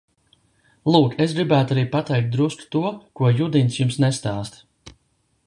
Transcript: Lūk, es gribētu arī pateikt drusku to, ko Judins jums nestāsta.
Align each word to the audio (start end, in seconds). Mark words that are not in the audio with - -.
Lūk, 0.95 1.11
es 1.25 1.35
gribētu 1.39 1.75
arī 1.75 1.83
pateikt 1.91 2.31
drusku 2.37 2.67
to, 2.77 2.83
ko 3.21 3.31
Judins 3.43 3.79
jums 3.83 4.01
nestāsta. 4.07 4.97